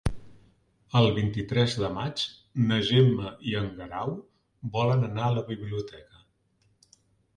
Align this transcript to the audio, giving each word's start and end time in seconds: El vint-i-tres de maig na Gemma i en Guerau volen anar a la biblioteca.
El 1.01 1.09
vint-i-tres 1.17 1.75
de 1.81 1.91
maig 1.97 2.23
na 2.71 2.79
Gemma 2.89 3.35
i 3.51 3.55
en 3.61 3.69
Guerau 3.77 4.17
volen 4.79 5.07
anar 5.13 5.25
a 5.27 5.33
la 5.39 5.45
biblioteca. 5.55 6.27